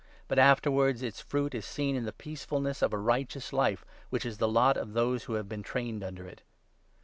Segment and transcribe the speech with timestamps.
[0.27, 4.39] But afterwards its fruit is seen in the peacefulness of a righteous life which is
[4.39, 6.41] the lot of those who have been trained under it.